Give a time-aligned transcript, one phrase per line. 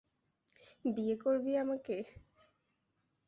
[0.85, 1.97] বিয়ে করবি আমাকে?